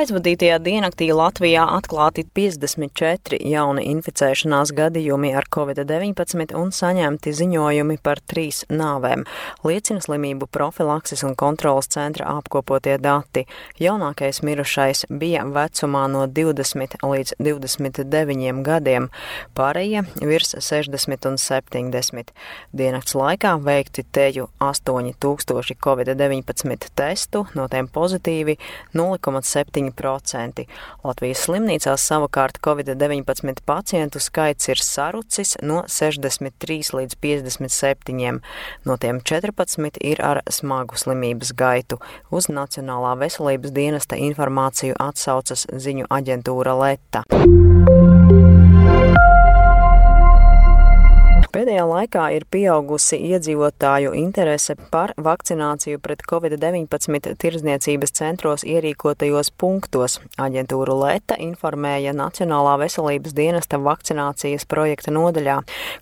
[0.00, 8.62] Aizvadītajā diennaktī Latvijā atklāti 54 jauni inficēšanās gadījumi ar covid-19 un saņemti ziņojumi par trīs
[8.72, 9.26] nāvēm,
[9.66, 13.42] liecina slimību profilakses un kontrolas centra apkopotie dati.
[13.82, 19.10] Jaunākais mirušais bija vecumā no 20 līdz 29 gadiem,
[19.58, 22.32] pārējie virs 60 un 70.
[22.72, 28.56] Diennakts laikā veikti teju 8000 covid-19 testu, no tiem pozitīvi
[28.96, 30.66] 0,7 7%.
[31.04, 38.40] Latvijas slimnīcās savukārt Covid-19 pacientu skaits ir sarucis no 63 līdz 57.
[38.84, 42.00] No tiem 14 ir ar smagu slimības gaitu.
[42.30, 47.24] Uz Nacionālā veselības dienesta informāciju atsaucas ziņu aģentūra Leta.
[51.50, 60.20] Pēdējā laikā ir pieaugusi iedzīvotāju interese par vakcināciju pret covid-19 tirdzniecības centros ierīkotajos punktos.
[60.38, 65.56] Aģentūra Leta informēja Nacionālā veselības dienesta vakcinācijas projekta nodaļā.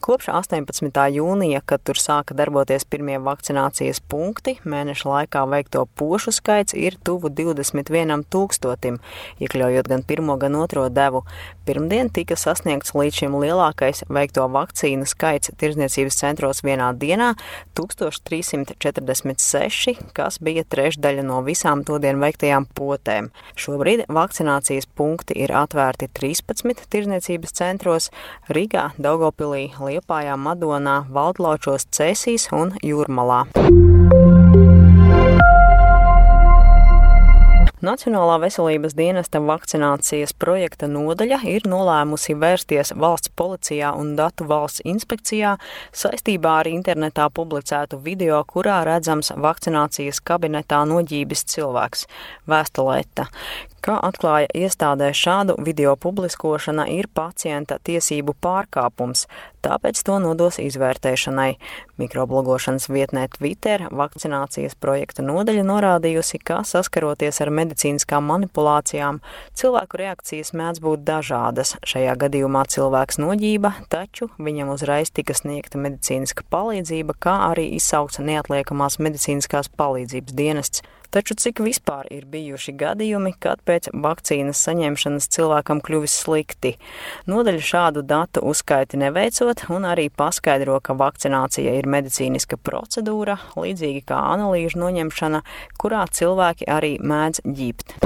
[0.05, 1.01] Kopš 18.
[1.17, 7.33] jūnija, kad tur sāka darboties pirmie vakcinācijas punkti, mēneša laikā veikto pošu skaits ir tuvu
[7.33, 9.01] 21 tūkstotim,
[9.41, 11.25] iekļaujot gan pirmo, gan otro devu.
[11.65, 17.35] Pirmdien tika sasniegts līdz šim lielākais veikto vakcīnu skaits skaits tirdzniecības centros vienā dienā-
[17.75, 23.31] 1346, kas bija trešdaļa no visām todien veiktajām potēm.
[23.57, 28.11] Šobrīd vakcinācijas punkti ir atvērti 13 tirdzniecības centros-
[28.51, 33.47] Rīgā, Daugopilī, Liepājā, Madonā, Valdlaučos, Cēsīs un Jūrmalā.
[37.89, 45.55] Nacionālā veselības dienesta vakcinācijas projekta nodaļa ir nolēmusi vērsties valsts policijā un datu valsts inspekcijā
[45.97, 52.05] saistībā ar internetā publicētu video, kurā redzams vakcinācijas kabinetā noģībis cilvēks-
[52.53, 53.31] Vēstalēta.
[53.79, 59.29] Kā atklāja iestādē, šādu video publiskošana ir pacienta tiesību pārkāpums,
[59.63, 61.53] tāpēc to nodos izvērtēšanai.
[62.03, 69.21] Mikroblogošanas vietnē Twitter vakcinācijas projekta nodaļa norādījusi, ka saskaroties ar medicīniskām manipulācijām,
[69.55, 71.77] cilvēku reakcijas mēdz būt dažādas.
[71.87, 78.99] Šajā gadījumā cilvēks noģība, taču viņam uzreiz tika sniegta medicīniska palīdzība, kā arī izsaukts neatliekamās
[78.99, 80.83] medicīniskās palīdzības dienests.
[81.11, 86.75] Taču cik vispār ir bijuši gadījumi, kad pēc vakcīnas saņemšanas cilvēkam kļuvis slikti?
[87.31, 94.21] Nodaļa šādu datu uzskaiti neveicot un arī paskaidro, ka vakcinācija ir medicīniska procedūra, līdzīgi kā
[94.35, 95.43] analīžu noņemšana,
[95.81, 97.97] kurā cilvēki arī mēdz ģibt.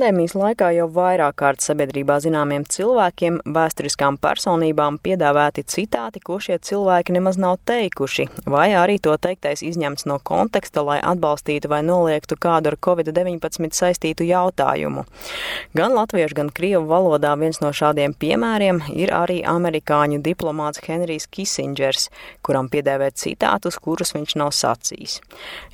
[0.00, 7.12] Pandēmijas laikā jau vairāk kārt sabiedrībā zināmiem cilvēkiem, vēsturiskām personībām piedāvāti citāti, ko šie cilvēki
[7.12, 12.70] nemaz nav teikuši, vai arī to teiktais izņemts no konteksta, lai atbalstītu vai noliegtu kādu
[12.72, 15.04] ar covid-19 saistītu jautājumu.
[15.76, 22.08] Gan latviešu, gan krievu valodā viens no šādiem piemēriem ir arī amerikāņu diplomāts Henrijs Kisingers,
[22.40, 25.20] kuram piedēvē citātus, kurus viņš nav sacījis.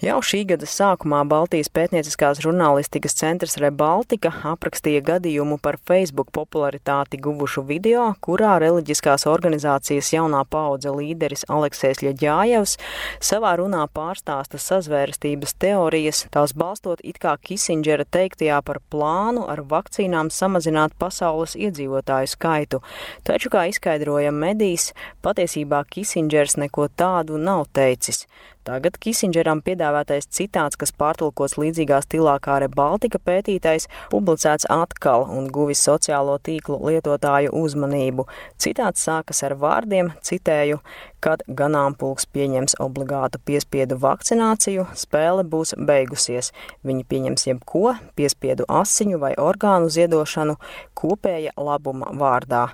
[0.03, 7.19] Jau šī gada sākumā Baltijas pētnieciskās žurnālistikas centrs Rebal Baltika aprakstīja gadījumu par Facebook popularitāti
[7.21, 12.79] guvušu video, kurā reliģiskās organizācijas jaunā paudze līderis Aleksējs Ļaģājevs
[13.21, 20.33] savā runā pārstāsta sazvērstības teorijas, tās balstot it kā Kisingera teiktajā par plānu ar vakcīnām
[20.33, 22.81] samazināt pasaules iedzīvotāju skaitu.
[23.21, 28.25] Taču, kā izskaidroja medijas, patiesībā Kisingers neko tādu nav teicis.
[28.67, 35.47] Tagad Kisingeram piedāvātais citāts, kas pārtulkots līdzīgā stilā kā arī Baltika pētītais, publicēts atkal un
[35.55, 38.27] guvis sociālo tīklu lietotāju uzmanību.
[38.59, 40.81] Citāts sākas ar vārdiem, citēju,
[41.25, 46.53] kad ganāmpulks pieņems obligātu piespiedu vakcināciju, spēle būs beigusies.
[46.87, 50.57] Viņi pieņems jebko, piespiedu asiņu vai orgānu ziedošanu
[50.99, 52.67] kopēja labuma vārdā.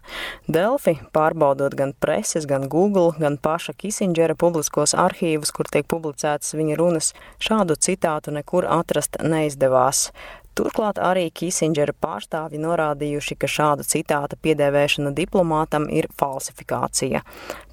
[0.48, 6.78] Delfi, pārbaudot gan preses, gan Google, gan paša Kisingera publiskos arhīvus, kur tiek publicētas viņa
[6.80, 7.12] runas,
[7.42, 10.10] šādu citātu nekur atrast neizdevās.
[10.59, 17.22] Turklāt arī Kisingera pārstāvji norādījuši, ka šāda citāta piedēvēšana diplomātam ir falsifikācija.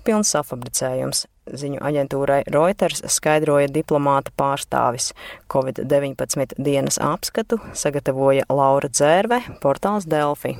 [0.08, 1.26] Pilns safabricējums.
[1.60, 5.12] Ziņu aģentūrai Reuters skaidroja diplomāta pārstāvis.
[5.52, 10.56] Covid-19 dienas apskatu sagatavoja Laura Dzērve, portāls Delfi.